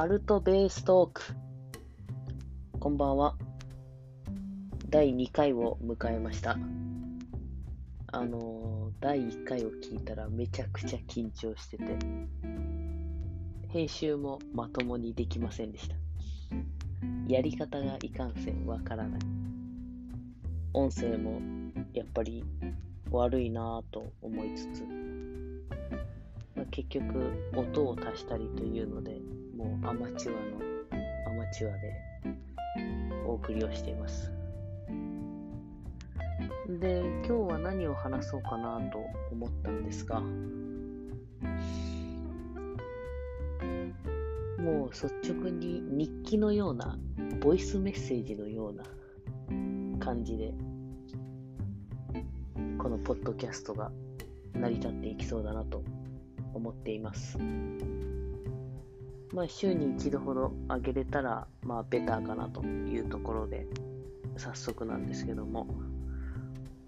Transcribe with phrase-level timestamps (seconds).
[0.00, 1.22] アルトベーストーク。
[2.78, 3.36] こんばんは。
[4.88, 6.56] 第2回を迎えました。
[8.06, 11.84] あの、第1回を聞いたらめちゃくちゃ緊張してて、
[13.68, 15.96] 編集もまともにできませんでした。
[17.28, 19.20] やり方がいかんせんわからない。
[20.72, 21.42] 音声も
[21.92, 22.42] やっぱり
[23.10, 24.82] 悪いなぁと思いつつ、
[26.70, 29.20] 結局音を足したりというので
[29.60, 30.56] もうアマチュアの
[31.26, 31.92] アマチュアで
[33.26, 34.32] お送りをしています
[36.80, 38.98] で今日は何を話そうかなと
[39.30, 40.20] 思ったんですが
[44.62, 46.98] もう率直に日記のような
[47.40, 48.84] ボイスメッセージのような
[49.98, 50.54] 感じで
[52.78, 53.92] このポッドキャストが
[54.54, 55.84] 成り立っていきそうだなと
[56.54, 57.38] 思っています。
[59.32, 63.66] まあ、週に一度ほど上げれたら、まあ、ベターかなというところで、
[64.36, 65.68] 早速なんですけども、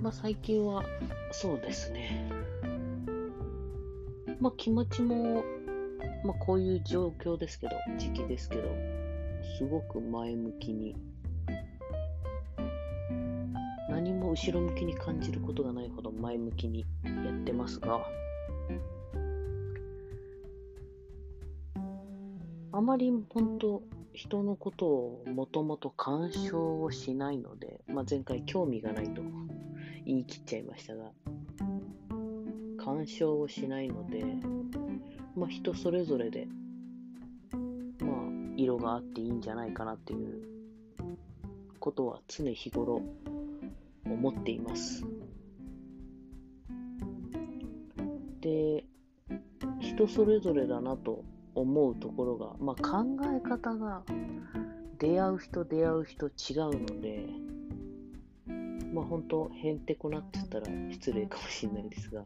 [0.01, 0.85] まあ、最近は、
[1.31, 2.29] そうですね。
[4.41, 5.45] まあ、気持ちも、
[6.25, 8.69] まあ、こういう状況ですけど、時期ですけど、
[9.57, 10.97] すごく前向きに、
[13.89, 18.05] 何も後ろ向きに感じることがないほど前向きにやってますが、
[22.83, 29.23] まり本当人のことをもともと干渉をしないので、まあ、前回興味がないと
[30.05, 31.11] 言い切っちゃいましたが、
[32.79, 34.25] 干渉をしないので、
[35.37, 36.47] まあ、人それぞれで、
[38.01, 40.43] まあ、色があっていいんじゃないかなっていう
[41.79, 43.03] ことは常日頃
[44.05, 45.05] 思っています。
[48.41, 48.85] で、
[49.81, 54.03] 人それぞれだなと思うところが、まあ、考え方が
[54.99, 57.27] 出会う人出会う人違うので、
[58.93, 62.25] まあ本当、へんてこなって言ったら失礼かもしれないですが、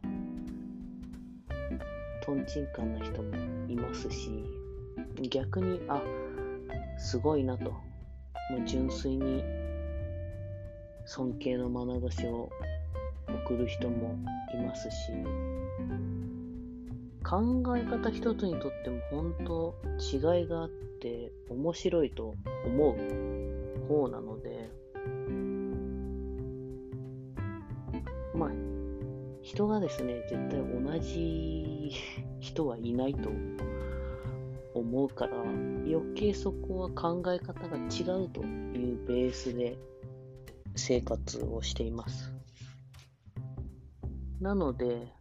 [2.23, 3.33] とんちんかんな人も
[3.69, 4.43] いますし、
[5.29, 6.01] 逆に、あ、
[6.97, 7.79] すごいなと、も
[8.59, 9.43] う純粋に
[11.05, 12.49] 尊敬の眼差しを
[13.45, 14.17] 送る人も
[14.53, 15.13] いますし、
[17.29, 24.69] 考え方一つにとっても本当違いがあって面白いと思う方なので
[28.33, 28.49] まあ
[29.41, 31.91] 人がですね絶対同じ
[32.39, 33.29] 人はいないと
[34.73, 39.77] 思うから余計そこは考え方が違うというベースで
[40.77, 42.31] 生活をしています。
[44.39, 45.11] なので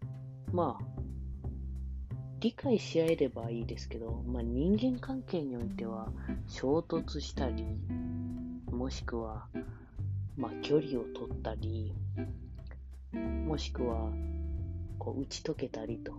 [0.53, 0.96] まあ
[2.47, 6.13] 理解し合えればいいですけど、まあ、人間関係においては
[6.47, 7.65] 衝突したり、
[8.71, 9.49] もしくは、
[10.37, 11.93] まあ、距離を取ったり、
[13.13, 14.13] もしくは、
[14.97, 16.13] こう打ち解けたりと。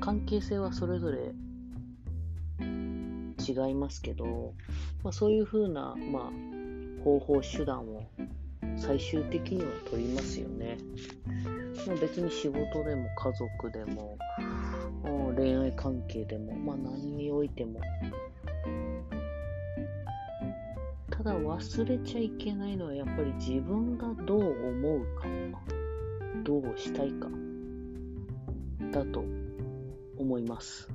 [0.00, 1.30] 関係性はそれぞれ
[2.58, 4.52] 違いますけど、
[5.04, 8.02] まあ、そういうふうな、まあ、方法手段を
[8.76, 10.76] 最終的には取りますよね。
[11.86, 14.16] まあ、別に仕事でも家族でも
[15.36, 17.80] 恋愛関係でも、まあ、何においても。
[21.10, 25.26] ただ忘れちゃいけないのはやっぱり自分がどう思うか
[26.42, 27.28] どうしたいか
[28.92, 29.24] だと
[30.18, 30.88] 思います。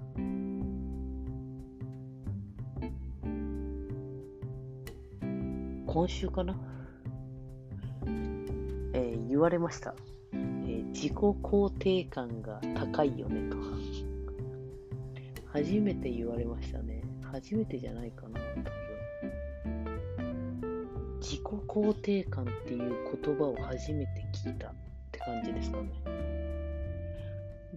[5.87, 6.55] 今週かな？
[8.93, 9.95] えー、言われました。
[10.93, 13.57] 自己肯定感が高いよねと。
[15.51, 17.01] 初めて言われましたね。
[17.21, 18.89] 初めてじゃないかな、多分。
[21.21, 24.73] 自己肯定感っていう言葉を初めて聞いたっ
[25.11, 25.89] て感じですかね。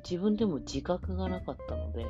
[0.09, 2.07] 自分でも自覚がなかったので、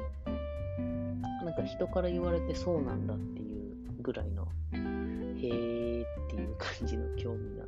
[1.44, 7.61] なんか人から言われてそうなんだっていうぐらいの、へーっていう感じの興味な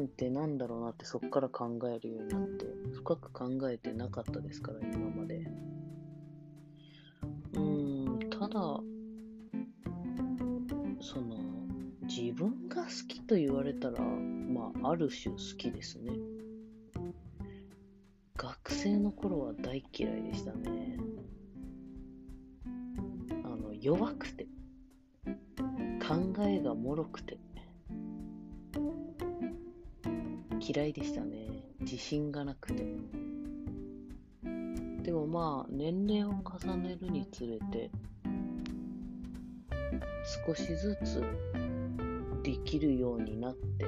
[0.00, 5.44] 肯定感ってなんだろうなってそこから考えるようになって深く考えてなかったですから今まで。
[7.52, 8.80] うーんただ
[11.02, 11.36] その
[12.02, 16.12] 自分が好きと言われたらまあある種好きですね。
[18.36, 20.96] 学生の頃は大嫌いでしたね。
[23.44, 24.46] あの弱くて。
[26.10, 27.38] 考えがもろくて。
[30.72, 31.48] 嫌いでしたね。
[31.80, 32.84] 自信がなくて。
[35.02, 37.90] でもまあ、年齢を重ねるにつれて、
[40.46, 41.24] 少しずつ
[42.44, 43.86] できるようになって、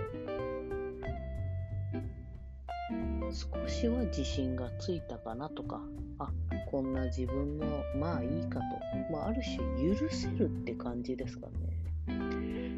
[3.31, 5.81] 少しは自信がついたかなとか、
[6.19, 6.33] あ、
[6.69, 11.53] こんな自分もまあいいかと、まあある種許せるって感じですかね。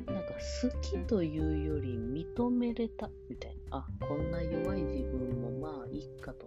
[0.06, 3.08] なんか好きというより認めれた、
[3.76, 6.46] あ、こんな弱い自分もまあいいかと。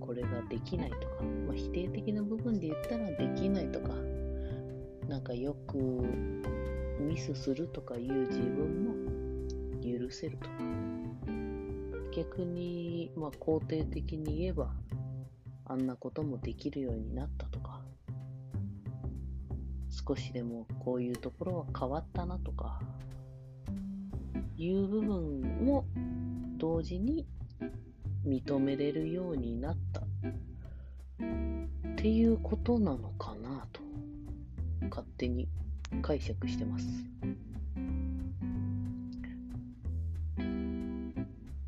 [0.00, 3.90] これができないとか、まあ、否定的な部分で言ったらできないとか、
[5.06, 5.76] なんかよく
[6.98, 8.94] ミスするとかいう自分も
[9.82, 10.54] 許せるとか。
[12.16, 14.72] 逆に、まあ、肯定的に言えば、
[15.66, 17.82] あんなこともできるようになったとか、
[19.90, 22.80] 少しでもこういうところは変わったなとか、
[24.56, 25.84] いう部分も
[26.58, 27.26] 同時に
[28.26, 30.04] 認めれるようになったっ
[31.96, 33.80] ていうことなのかなと
[34.88, 35.48] 勝手に
[36.02, 36.86] 解釈してます。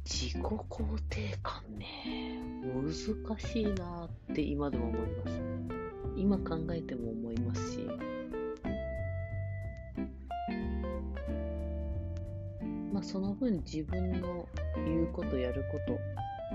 [0.04, 1.86] 自己肯定感ね、
[2.62, 5.40] 難しいなって今でも思います。
[6.16, 7.85] 今考えても思いますし、
[13.06, 15.96] その分自分の言うことやること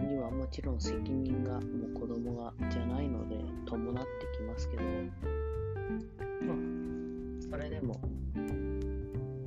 [0.01, 4.83] にはもちろん責任がもう子供がじゃないので伴ってきますけど、
[6.43, 6.57] まあ
[7.49, 8.01] それでも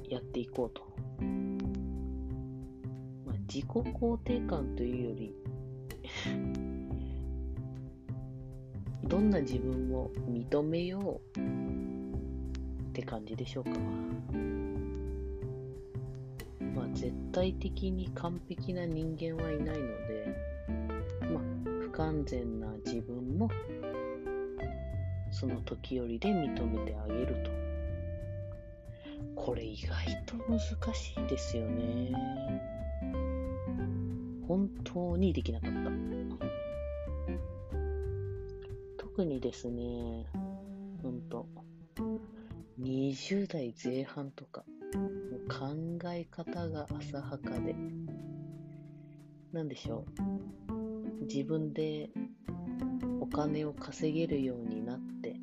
[0.09, 0.83] やっていこうと
[3.27, 5.35] まあ自己肯定感というより
[9.07, 13.73] どんな自分を認めようって感じでしょうか。
[17.35, 20.37] まあ、絶対的に完璧な人間はいないので、
[21.33, 21.43] まあ、
[21.83, 23.51] 不完全な自分も
[25.33, 27.51] その時よりで認めてあげると。
[29.35, 30.61] これ意外と難
[30.95, 32.13] しいですよね。
[34.47, 35.91] 本当にできなかった。
[38.97, 40.27] 特にですね、
[41.03, 41.47] ほんと、
[42.81, 44.64] 20代前半とか、
[45.49, 45.77] 考
[46.13, 47.75] え方が浅はかで、
[49.53, 50.05] なんでしょ
[50.69, 52.11] う、自分で
[53.21, 55.37] お金を稼げるようになって、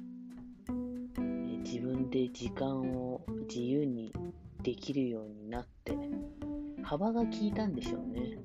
[1.63, 4.13] 自分で時間を自由に
[4.61, 5.97] できるようになって、
[6.83, 8.37] 幅が利いたんでしょうね。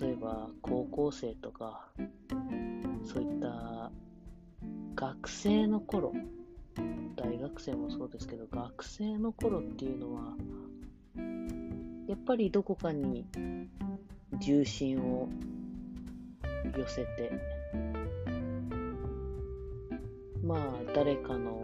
[0.00, 1.88] 例えば高校生とか
[3.04, 3.92] そういった
[4.96, 6.12] 学生の頃
[7.54, 10.34] 学生もそうですけど学生の頃っていうのは
[12.08, 13.24] やっぱりどこかに
[14.40, 15.28] 重心を
[16.76, 17.30] 寄せて
[20.42, 20.58] まあ
[20.96, 21.62] 誰かの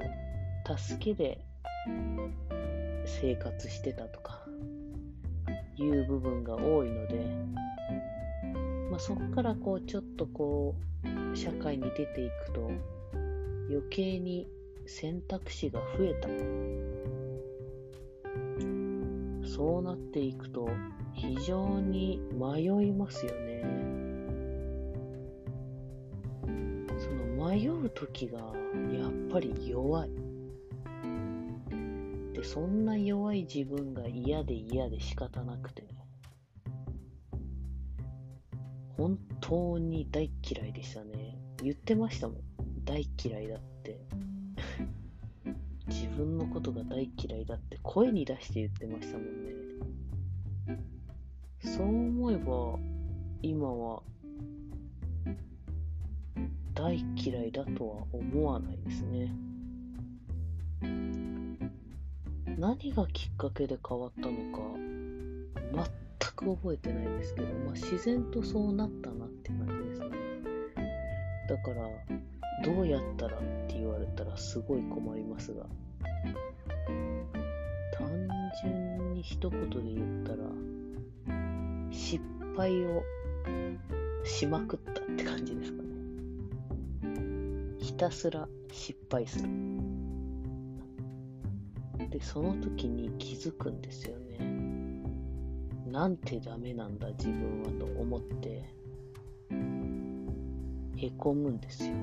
[0.78, 1.44] 助けで
[3.04, 4.44] 生活してたとか
[5.76, 7.26] いう部分が多いので
[8.90, 10.75] まあ、そこからこうちょっとこ
[11.32, 12.70] う社会に出ていくと
[13.69, 14.48] 余計に
[14.90, 16.28] 選択肢が増えた
[19.49, 20.68] そうなっていくと
[21.14, 23.62] 非常に迷いますよね
[26.99, 28.44] その迷う時がや
[29.09, 30.11] っぱり弱い
[32.35, 35.85] でそんな弱い自分が嫌で嫌で仕方なくて
[39.00, 41.38] 本当に大嫌いでしたね。
[41.62, 42.37] 言ってましたもん。
[42.85, 43.69] 大嫌いだって。
[46.61, 49.50] ことが大嫌いだって声に出して言ってましたもんね。
[51.62, 52.79] そう思えば、
[53.43, 54.02] 今は
[56.75, 59.33] 大嫌いだとは思わないですね。
[62.59, 64.61] 何がきっかけで変わったのか、
[65.73, 70.09] 全く覚えてないですけど、まあ、自然とそうなったなって感じですね。
[71.49, 71.88] だから、
[72.62, 75.64] どうやったらって言われたらすごい困りますが、
[79.20, 80.38] に一言で言ったら、
[81.92, 82.24] 失
[82.56, 83.02] 敗を
[84.24, 85.88] しまくったって感じですかね。
[87.78, 89.48] ひたすら失敗する。
[92.08, 94.38] で、その時に気づくんですよね。
[95.86, 98.64] なんてダメなんだ自分はと思って
[100.96, 101.94] へこむんですよ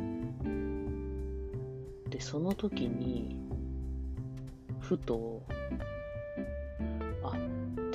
[2.10, 3.38] でその時に
[4.82, 5.42] ふと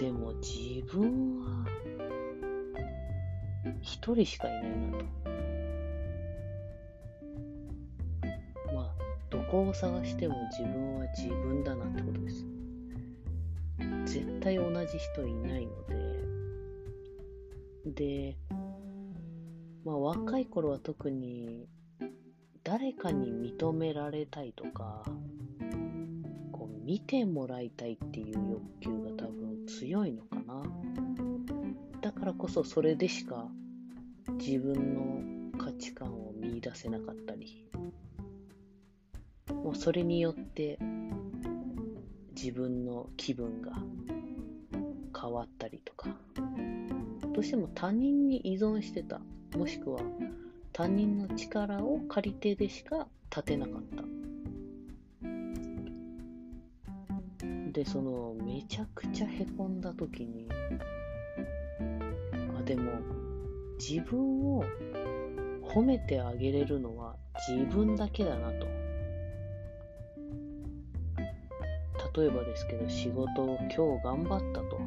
[0.03, 1.65] でも自分は
[3.81, 5.05] 一人しかいないなと。
[8.75, 8.95] まあ、
[9.31, 12.45] どこを探しても自分は自分だなってことです。
[14.07, 15.73] 絶対同じ人いないの
[17.95, 18.37] で、で、
[19.85, 21.69] まあ若い頃は特に
[22.65, 25.05] 誰かに認められたいとか、
[26.51, 30.63] こう見てもらいたいっていう欲求が多分強いのかな。
[32.01, 33.49] だからこそそれでしか
[34.39, 34.95] 自分
[35.53, 37.69] の価値観を見出せなかったり、
[39.49, 40.79] もうそれによって
[42.35, 43.73] 自分の気分が
[45.19, 46.09] 変わったりとか、
[47.33, 49.21] どうしても他人に依存してた、
[49.57, 50.01] もしくは
[50.73, 54.02] 他人の力を借りてでしか立てなかった。
[57.73, 60.47] で、その、めちゃくちゃへこんだ時に、
[62.59, 62.93] あ、でも、
[63.79, 64.65] 自分を
[65.63, 67.17] 褒めてあげれるのは
[67.49, 68.67] 自分だけだなと。
[72.21, 74.79] 例えばですけど、仕事を今日頑張ったと。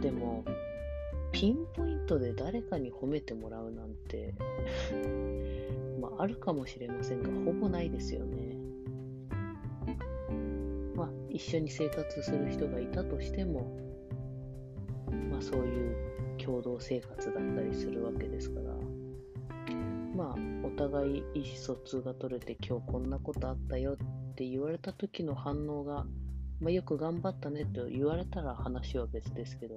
[0.00, 0.44] でも、
[1.30, 4.34] ピンポイントで誰かに褒めてもらうなんて
[6.00, 8.65] まあ、あるかもしれませんが、ほぼないですよね。
[11.36, 13.70] 一緒に生活する人がいたとしても、
[15.30, 15.94] まあ、そういう
[16.42, 18.74] 共同生活だったりするわけですから、
[20.16, 23.98] まあ、お互い意思疎通が取れて、今日こんなことあったよ
[24.32, 26.06] って言われた時の反応が、
[26.58, 29.76] まあ、よく頑張ったねと言われたら話は別ですけど、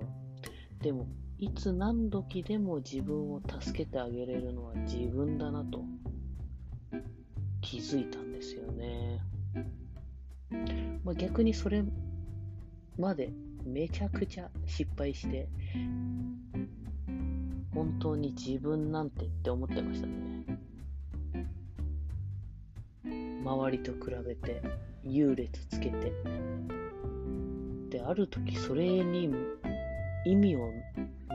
[0.81, 1.07] でも、
[1.39, 5.83] いつ何時でも自分を助けてあげれるのは自分だなと
[7.59, 9.19] 気づいたんですよね。
[11.09, 11.83] まあ、逆にそれ
[12.95, 13.33] まで
[13.65, 15.49] めちゃくちゃ失敗して、
[17.73, 20.13] 本当に自分なんてって思ってましたね。
[23.43, 24.61] 周りと比べて
[25.03, 26.13] 優劣つけて。
[27.89, 29.31] で、ある時それに
[30.27, 30.71] 意味を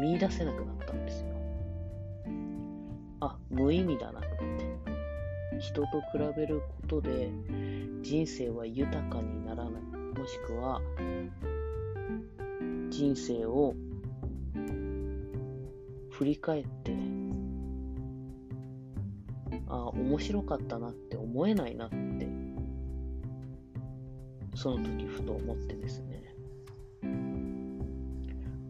[0.01, 1.27] 見出せなくなったんですよ。
[3.19, 4.74] あ、無意味だなと思って。
[5.65, 7.31] 人と比べることで
[8.03, 9.83] 人生は豊かにならない。
[9.83, 10.81] もしくは
[12.91, 13.75] 人生を
[16.11, 16.93] 振り返って
[19.67, 21.97] あ面白かったなって思えないなって
[24.55, 26.23] その時ふと思ってですね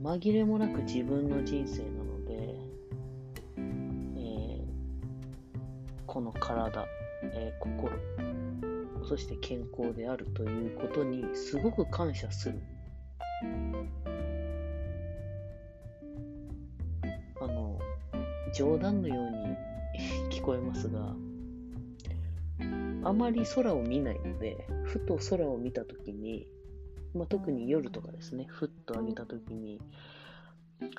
[0.02, 1.82] 紛れもなく自分の人生
[6.44, 6.86] 体、
[7.22, 7.90] えー、心、
[9.08, 12.60] そして健康であるということにすごく感謝する。
[17.40, 17.78] あの、
[18.54, 19.56] 冗談のように
[20.30, 21.16] 聞こえますが、
[23.04, 26.46] あまり空を見ないので、ふと空を見たときに、
[27.14, 29.80] まあ、特に夜とかですね、ふっと上げたときに、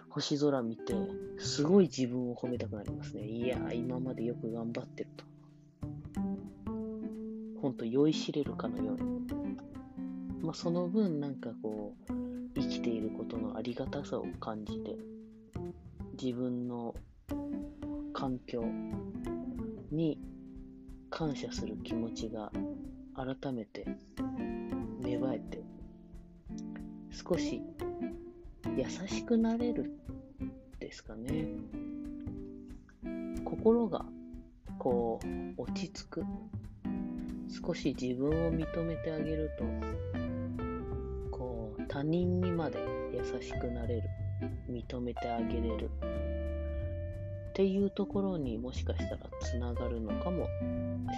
[0.10, 0.96] 星空見て、
[1.38, 3.28] すごい自分を褒めたくなりますね。
[3.28, 5.35] いや、今までよく頑張ってると。
[7.66, 9.26] ほんと酔いしれるかのように。
[10.44, 12.14] まあ、その分、なんかこう、
[12.54, 14.96] 生きていることのありがたさを感じて、
[16.22, 16.94] 自分の
[18.14, 18.64] 環境
[19.90, 20.20] に
[21.10, 22.52] 感謝する気持ちが
[23.16, 23.88] 改めて
[25.02, 25.64] 芽生えて
[27.10, 27.64] 少し
[28.78, 29.92] 優しくなれる
[30.80, 31.48] ですかね。
[33.44, 34.06] 心が
[34.78, 35.20] こ
[35.58, 36.26] う落ち着く。
[37.50, 39.66] 少し自分を認めてあげると、
[41.32, 42.78] こう他人にまで
[43.14, 44.10] 優しくなれる。
[44.70, 45.90] 認めてあげれる。
[47.50, 50.46] っていうところにもしかしたらつながるのかも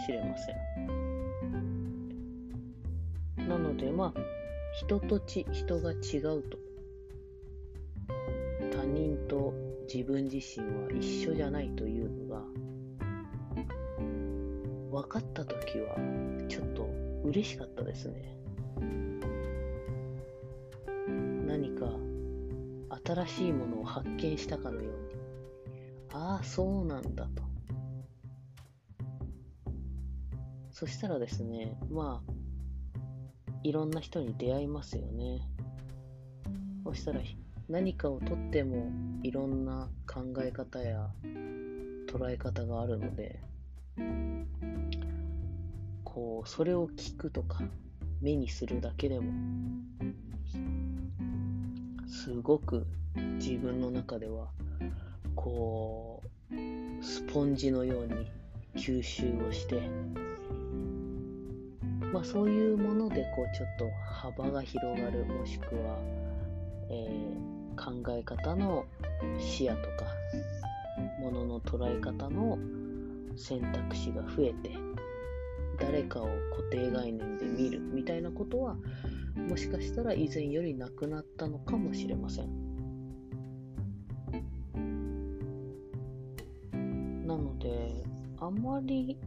[0.06, 0.58] しれません。
[3.48, 4.20] なのでまあ
[4.80, 6.60] 人とち人が違うと
[8.72, 9.52] 他人と
[9.92, 12.44] 自分自身は一緒じゃないというのが
[14.98, 15.96] 分かった時は
[16.50, 16.90] ちょっと
[17.24, 18.36] 嬉しかったですね。
[21.46, 21.86] 何か
[23.06, 25.20] 新しいものを発見したかのように。
[26.14, 27.44] ああそうなんだと。
[30.72, 32.32] そしたらですねまあ
[33.62, 35.48] いろんな人に出会いますよね。
[36.84, 37.22] そしたら
[37.70, 38.90] 何かをとっても
[39.22, 41.12] いろんな考え方や
[42.08, 43.40] 捉え方があるので、
[46.48, 47.60] それを聞くとか
[48.22, 49.32] 目にするだけでも、
[52.08, 52.88] すごく
[53.36, 54.48] 自分の中では
[55.36, 58.32] こう、スポンジのように
[58.76, 59.90] 吸収をして、
[62.14, 66.00] まあ、そういうものでこうちょっと幅が広がるもしくは、
[66.90, 68.86] えー、考え方の
[69.38, 70.06] 視野とか
[71.20, 72.58] ものの捉え方の
[73.36, 74.87] 選択肢が増えて
[75.80, 78.78] 誰かを固定概念で見るみたいなことは
[79.36, 82.68] もしかしたら以前よりなくなったのかもしれません。
[87.26, 88.04] なので
[88.40, 89.18] あまり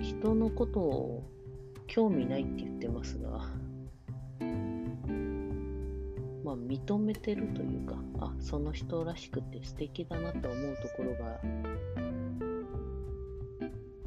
[0.00, 1.22] 人のことを
[1.86, 3.30] 興味ないって言ってますが、
[6.42, 11.40] まあ、認めてるというか、あ、その人らしくて素敵だなと思うところが、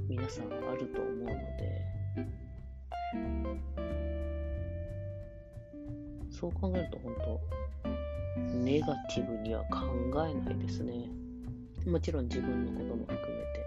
[0.10, 1.67] 皆さんあると思うので、
[6.40, 7.42] そう考えると本当、
[8.54, 9.88] ネガティブには考
[10.24, 11.10] えないですね。
[11.88, 13.66] もちろん自分のことも含めて、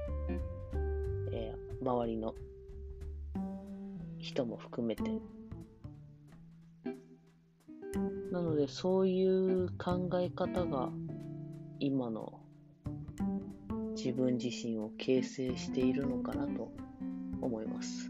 [1.33, 2.33] えー、周りの
[4.21, 5.03] 人も含めて。
[8.31, 10.91] なので、そういう考え方が
[11.81, 12.39] 今の
[13.97, 16.71] 自分自身を形成しているのかなと
[17.41, 18.10] 思います。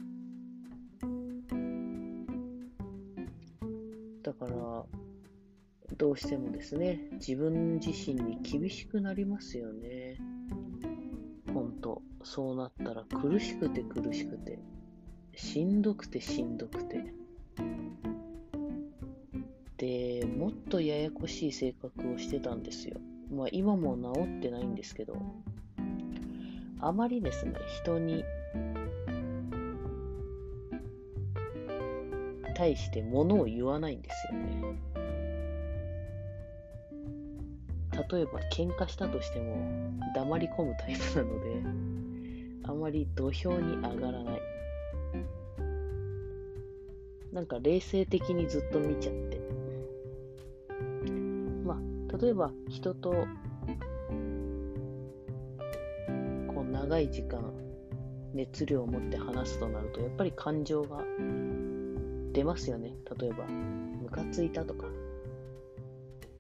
[4.40, 4.84] から、
[5.98, 10.16] どうしてもですね、自分自身に厳しくなりますよね。
[11.52, 14.60] 本当そうなったら苦しくて苦しくて
[15.34, 17.12] しんどくてしんどくて。
[19.76, 22.98] で、もっとややこしい性格をしてたんですよ。
[23.30, 25.16] まあ今も治ってないんですけど、
[26.80, 28.24] あまりですね、人に
[32.60, 34.76] 対して物を言わないんですよね。
[38.12, 39.56] 例えば喧嘩したとしても
[40.14, 41.62] 黙り込むタイプなので、
[42.64, 44.42] あまり土俵に上がらない。
[47.32, 49.40] なんか冷静的にずっと見ちゃって。
[51.64, 53.26] まあ、例えば人と、
[56.54, 57.40] こう長い時間、
[58.34, 61.02] 熱量を持って話すとなると、やっぱり感情が
[62.32, 62.92] 出ますよね。
[63.18, 64.86] 例えば、ムカついたとか、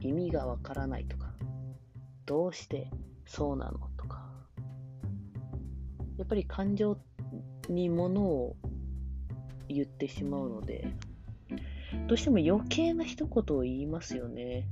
[0.00, 1.32] 意味がわからないとか、
[2.26, 2.90] どうして
[3.26, 4.30] そうなのとか、
[6.16, 6.98] やっぱり感情
[7.68, 8.56] にものを
[9.68, 10.88] 言ってしまうので、
[12.06, 14.66] どうしても余計な一言を言いますよね。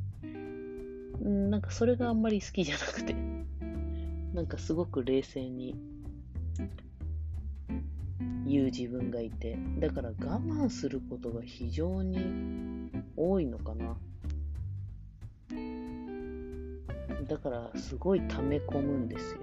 [1.25, 3.15] んなんかそれがあんまり好きじゃなくて、
[4.35, 5.77] なんかすごく冷静に
[8.49, 13.97] 言う自分がいて、だから我慢することが非常に多いのかな。
[17.29, 19.41] だからすごい溜め込むんですよ。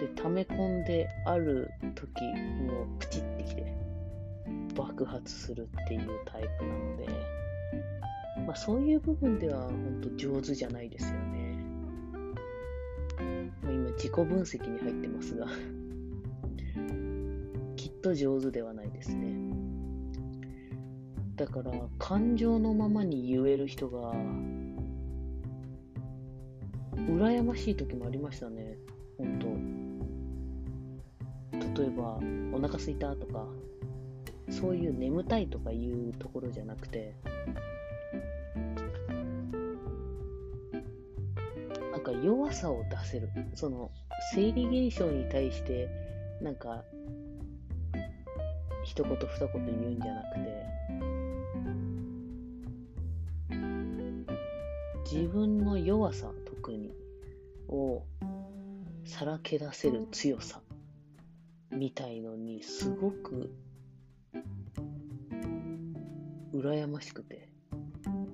[0.00, 3.72] で溜め込んである時もうプチってきて
[4.74, 7.08] 爆発するっていうタイプなので、
[8.46, 11.58] まあ、そういう部分では本当上手じゃないですよね。
[13.62, 15.46] まあ、今自己分析に入ってますが
[18.08, 19.36] と上手ではないですね。
[21.36, 24.14] だから感情のままに言える人が
[26.96, 28.78] 羨ましい時もありましたね。
[29.18, 29.48] 本当。
[31.82, 32.18] 例えば
[32.52, 33.46] お腹すいたとか
[34.50, 37.14] そういう眠たいとかいうところじゃなくて
[41.92, 43.92] なんか弱さを出せるその
[44.34, 45.88] 生理現象に対して
[46.40, 46.82] なんか
[48.88, 50.40] 一言二言言うんじゃなくて
[55.12, 56.94] 自分の弱さ特に
[57.68, 58.02] を
[59.04, 60.62] さらけ出せる強さ
[61.70, 63.52] みたいのにすごく
[66.54, 67.50] 羨ましくて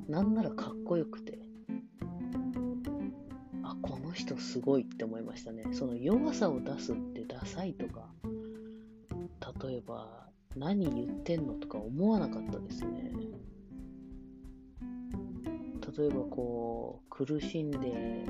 [0.08, 1.40] なんならかっこよくて
[3.64, 5.64] あこの人すごいって思いましたね。
[5.72, 8.08] その弱さを出すってダサいとか
[9.64, 13.12] 例えば何言ってんのとか思わなかったですね
[15.96, 18.24] 例えばこう苦しんで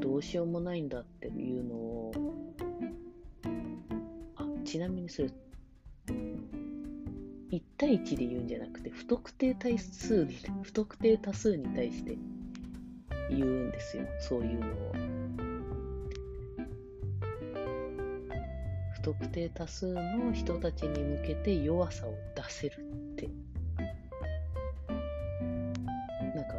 [0.00, 2.12] どうしようもないんだっていうのを
[4.36, 5.30] あちなみにそれ、
[7.50, 12.16] 1対1で言うんじゃなくて、不特定多数に、不特定多数に対して
[13.30, 15.07] 言うんですよ、そういうのを。
[18.98, 23.28] 不特定多数の人たちに向けて弱さを出せるって。
[26.34, 26.54] なんか、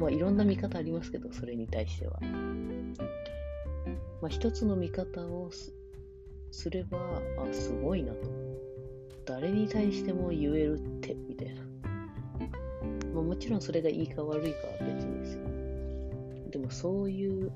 [0.00, 2.18] まあいろんな見方ありますけど、それに対しては。
[4.22, 5.50] まあ一つの見方を
[6.50, 8.30] すれば、あ、すごいなと。
[9.26, 11.62] 誰に対しても言えるって、みたいな。
[13.14, 15.44] まあ、もちろんそれがいいか悪いかは別ですよ。
[16.50, 17.52] でもそういう、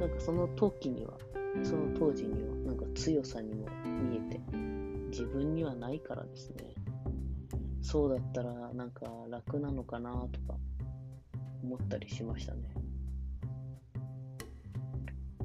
[0.00, 1.18] なんかその時には、
[1.62, 3.66] その当時には、なんか強さにも
[4.02, 4.40] 見えて、
[5.10, 6.74] 自分にはないからですね。
[7.80, 10.58] そうだったらなんか楽なのかなとか
[11.62, 12.60] 思ったりしましたね。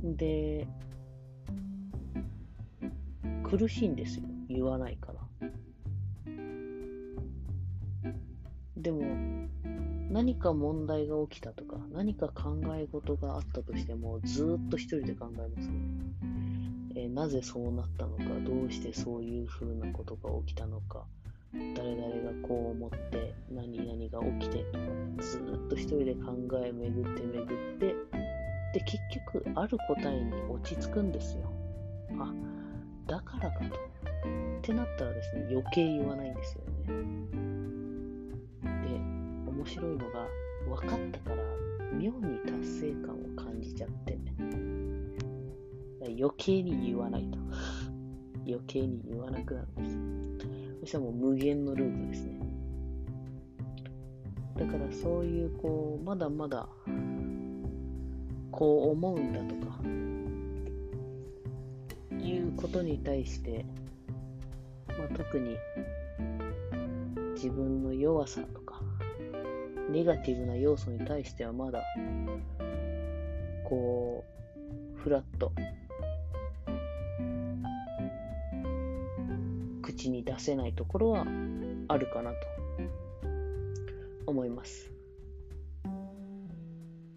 [0.04, 0.68] で、
[3.44, 4.26] 苦しいんですよ。
[4.50, 4.98] 言わない
[10.14, 15.74] 何か問題が起きたとか、何か考え事があったとしても、ずっと一人で考えますね。
[16.96, 21.06] えー、なぜそうなったのか、どうしてそういうふうなことが起きたのか、
[21.76, 22.08] 誰々
[22.42, 24.86] がこう思って何々が起きてとか
[25.20, 26.32] ずっと一人で考
[26.64, 27.96] え巡って巡って
[28.74, 28.98] で結
[29.32, 31.52] 局ある答えに落ち着くんですよ。
[32.20, 32.34] あ
[33.08, 33.66] だからかと。
[33.66, 33.70] っ
[34.64, 37.43] てなったらですね余計言わないんですよね。
[39.64, 40.28] 面白いのが
[40.68, 41.38] 分かったから
[41.98, 44.20] 妙に達成感を感じちゃって。
[46.02, 47.38] 余計に言わないと。
[48.46, 50.50] 余計に言わなくなるんです。
[50.82, 52.40] そしたらもう無限のループですね。
[54.58, 56.68] だからそういうこう、まだまだ
[58.52, 59.80] こう思うんだとか、
[62.22, 63.66] いうことに対して、
[64.90, 65.56] まあ、特に
[67.34, 68.63] 自分の弱さとか、
[69.94, 71.84] ネガティブな要素に対してはまだ、
[73.64, 74.26] こ
[74.96, 75.52] う、フラット
[79.84, 81.28] 口に出せないところは
[81.90, 82.38] あるかなと
[84.26, 84.92] 思います。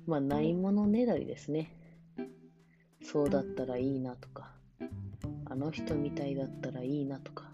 [0.06, 1.74] まあ、ないものねだりですね。
[3.02, 4.52] そうだったらいいなとか、
[5.46, 7.50] あの人みたいだったらいいなとか、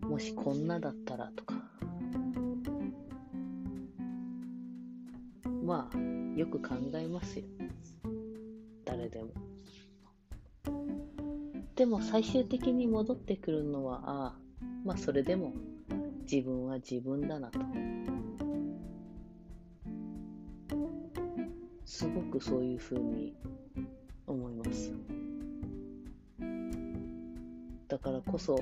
[0.00, 1.65] もしこんなだったらとか。
[5.66, 5.98] まあ、
[6.38, 7.44] よく考えますよ。
[8.84, 9.30] 誰でも。
[11.74, 14.34] でも最終的に戻ってくるのは、ああ、
[14.84, 15.52] まあそれでも
[16.22, 17.58] 自分は自分だなと。
[21.84, 23.34] すごくそういうふうに
[24.28, 24.92] 思います。
[27.88, 28.56] だからこそ、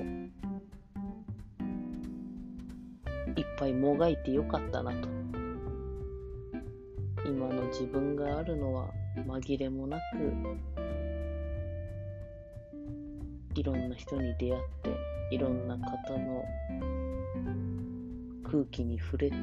[3.35, 5.34] いっぱいもがいてよかったなと。
[7.25, 8.93] 今の自分があるのは
[9.27, 10.01] 紛れもなく
[13.55, 16.45] いろんな人に出会っていろんな方の
[18.43, 19.37] 空気に触れて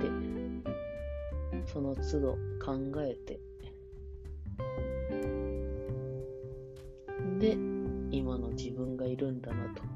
[1.66, 2.32] その都度
[2.64, 3.40] 考えて。
[7.38, 7.56] で
[8.12, 9.91] 今の自分がいるんだなと。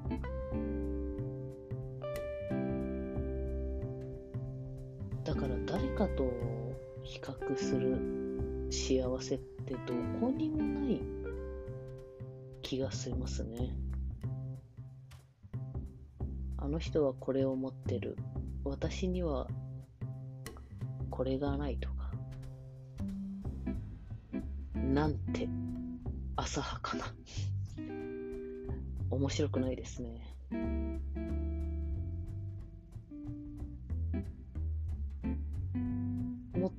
[7.46, 7.96] 比較する
[8.70, 11.00] 幸せってどこにもない
[12.62, 13.70] 気がしますね。
[16.58, 18.16] あの人はこれを持ってる。
[18.64, 19.46] 私には
[21.08, 22.10] これがないとか。
[24.74, 25.48] なんて
[26.34, 27.14] 浅はかな
[29.10, 30.36] 面白くないですね。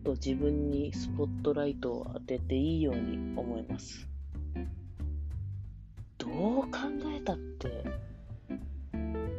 [0.07, 4.07] と自分にスポットライトを当てていいように思います。
[6.17, 6.77] どう考
[7.13, 7.83] えたって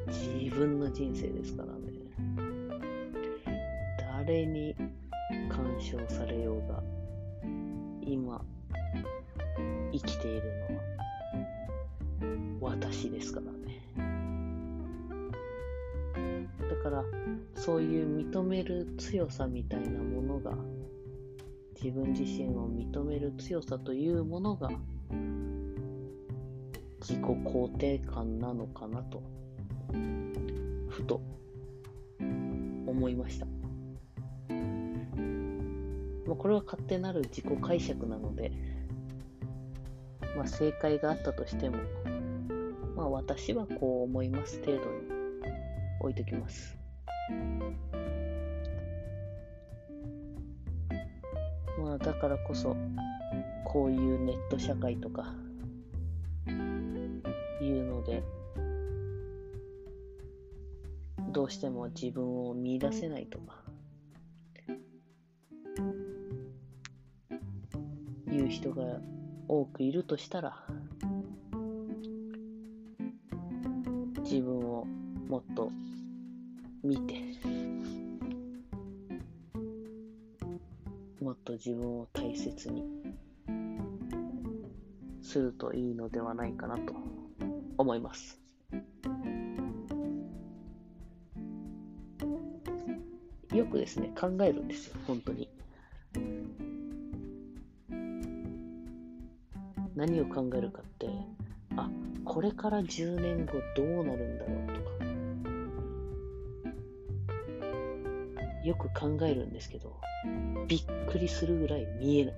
[0.09, 1.79] 自分の人生ですからね。
[4.27, 4.75] 誰に
[5.49, 6.83] 干渉されようが、
[8.03, 8.45] 今、
[9.91, 10.43] 生きている
[12.61, 13.59] のは私ですからね。
[16.69, 17.03] だから、
[17.55, 20.57] そういう認める強さみたいなものが、
[21.81, 24.71] 自分自身を認める強さというものが、
[27.01, 29.23] 自己肯定感なのかなと
[30.89, 31.21] ふと
[32.19, 33.47] 思いました。
[36.27, 38.53] まあ、これは勝手なる自己解釈なので、
[40.37, 41.79] まあ、正解があったとしても、
[42.97, 44.83] まあ、私はこう思います程度に
[46.01, 46.77] 置いときます。
[51.99, 52.77] だからこそ
[53.65, 55.35] こういうネット社会とか
[57.61, 58.23] いうので
[61.33, 63.63] どうしても自分を見出せないとか
[68.31, 68.83] いう人が
[69.49, 70.65] 多くいるとしたら
[81.69, 82.83] 自分を大切に
[85.21, 86.95] するといいのではないかなと
[87.77, 88.41] 思います。
[93.53, 95.51] よくですね、考えるんですよ、本当に。
[99.95, 101.11] 何を考えるかって、
[101.77, 101.91] あ、
[102.25, 105.05] これから10年後どうなるんだろうとか、
[108.65, 110.01] よく考えるんですけど、
[110.67, 112.35] びっくりするぐらい見えない。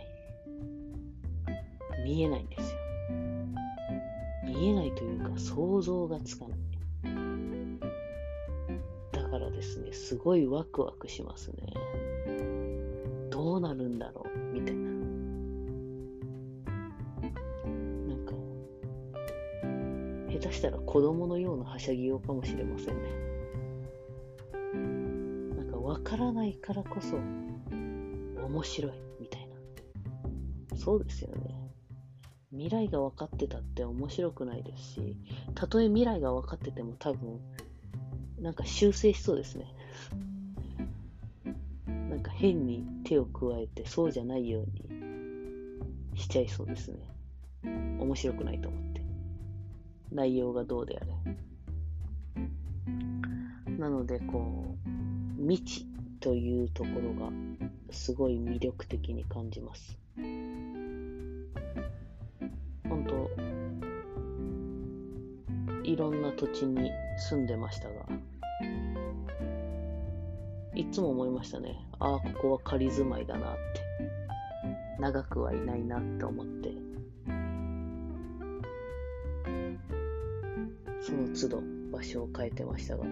[2.04, 2.78] 見えないんですよ。
[4.44, 6.58] 見えないというか想像がつかない。
[9.12, 11.56] だからですね、すごいワクワクしますね。
[13.30, 14.38] どうなるんだろう？
[14.52, 14.90] みたいな。
[18.08, 18.34] なんか、
[20.30, 23.02] 下手したら子供のようなはしゃぎようかもしれませんね。
[25.56, 27.16] なんかわからないからこそ
[28.50, 29.48] 面白いみたい
[30.72, 30.76] な。
[30.76, 31.54] そうですよね。
[32.50, 35.16] 未来が分かってたって面白くないですし、
[35.54, 37.38] たとえ未来が分かってても多分、
[38.40, 39.72] なんか修正しそうですね。
[41.86, 46.98] なんか変に手を加えてそうじゃないようにしちゃいそうですね。
[47.62, 49.00] 面白くないと思って。
[50.10, 51.14] 内容がどうであれ。
[53.78, 54.76] なので、こ
[55.38, 55.86] う、未知
[56.18, 57.30] というところが
[57.92, 59.98] すごい魅力的に感じます。
[62.88, 63.30] 本当
[65.84, 68.06] いろんな土地に住んでましたが、
[70.74, 71.76] いつも思いましたね。
[71.98, 73.80] ああ、ここは仮住まいだなって。
[75.00, 76.72] 長くはいないなって思って。
[81.00, 83.04] その都度場所を変えてましたが。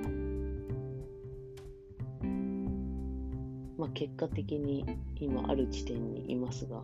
[3.79, 4.85] まあ結果的に
[5.21, 6.83] 今ある地点にいますが、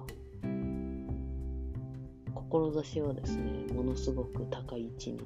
[2.37, 5.21] 志はですね、ものすごく高い位置に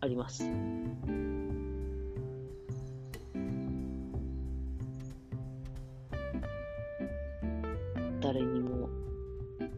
[0.00, 0.44] あります。
[8.20, 8.88] 誰にも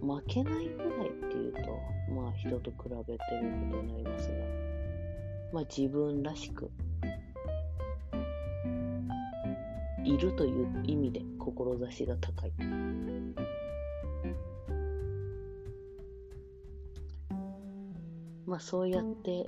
[0.02, 1.60] 負けないぐらいっていうと、
[2.12, 3.16] まあ人と比べてる
[3.70, 4.34] ことになりますが、
[5.50, 6.70] まあ自分らしく
[10.04, 12.52] いるという意味で志が高い。
[18.46, 19.46] まあそうやって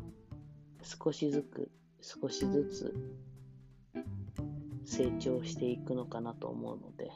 [0.82, 2.94] 少しずつ少しずつ
[4.86, 7.10] 成長していくのかなと思うので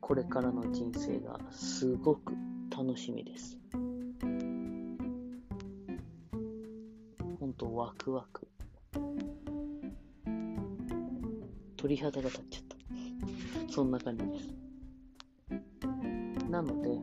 [0.00, 2.32] これからの人生がすごく
[2.70, 3.58] 楽しみです
[7.40, 8.46] 本当ワクワク
[11.88, 12.62] 鳥肌が立っちゃっ
[13.66, 14.48] たそんな感じです
[16.50, 16.98] なので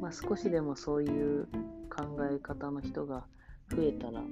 [0.00, 1.46] まあ、少しでもそういう
[1.90, 3.24] 考え方の人が
[3.70, 4.22] 増えたら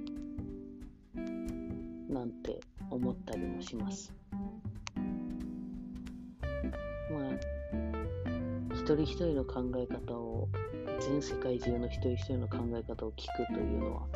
[2.09, 4.13] なんて思ったりもします。
[7.11, 7.21] まあ
[8.73, 10.47] 一人一人の考え方を
[11.01, 14.07] 全世界中の一人一人の考え方を聞くというのは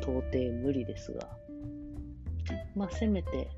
[0.00, 1.28] 到底無理ですが
[2.74, 3.48] まあせめて、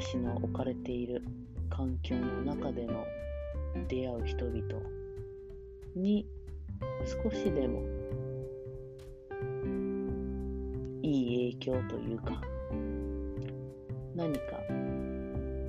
[0.00, 1.24] 私の置かれている
[1.68, 3.04] 環境の中での
[3.88, 4.62] 出会う人々
[5.96, 6.24] に
[7.04, 7.82] 少しでも
[11.02, 12.40] いい影響というか
[14.14, 14.40] 何か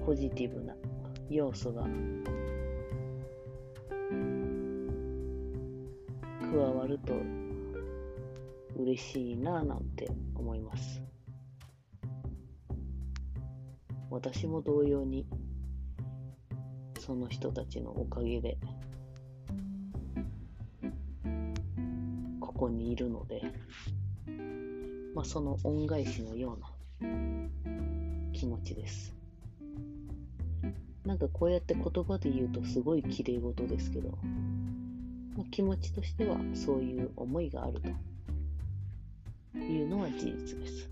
[0.06, 0.76] ポジティブな
[1.28, 1.88] 要素が
[6.52, 7.14] 加わると
[8.78, 10.99] 嬉しいなぁなんて思います。
[14.22, 15.26] 私も同様に
[17.00, 18.58] その人たちのおかげで
[22.42, 23.42] ここにいるので、
[25.16, 26.58] まあ、その恩返しのよ
[27.02, 27.10] うな
[28.34, 29.16] 気持ちです。
[31.06, 34.10] なんかこうやって言葉で言うとすごい綺麗事ですけど、
[35.38, 37.82] まあ、気持ちとしてはそういう思いがある
[39.54, 40.90] というのは事実です。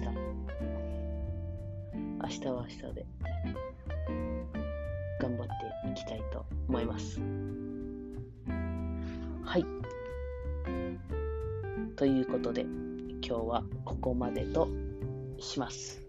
[0.00, 0.08] 日、
[2.22, 3.06] 明日は明日で
[5.20, 7.20] 頑張っていきたいと思います。
[9.44, 9.64] はい。
[11.96, 14.68] ということで、今日はここまでと
[15.38, 16.02] します。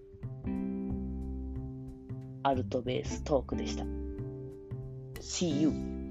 [2.44, 3.86] アルトベーストークでした。
[5.22, 6.03] See you!